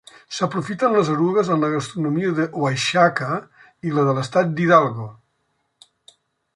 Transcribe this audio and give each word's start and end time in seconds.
S'aprofiten 0.35 0.95
les 0.95 1.11
erugues 1.15 1.51
en 1.55 1.61
la 1.65 1.69
gastronomia 1.73 2.31
d'Oaxaca 2.41 3.39
i 3.91 3.95
la 3.99 4.09
de 4.09 4.19
l'estat 4.21 4.53
d'Hidalgo. 4.57 5.11